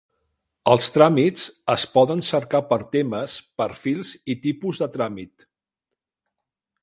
[0.71, 1.43] Els tràmits
[1.73, 5.47] es poden cercar per temes, perfils i tipus de tràmit.